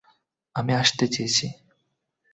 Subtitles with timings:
[0.55, 1.47] আমি আসতে চেয়েছি।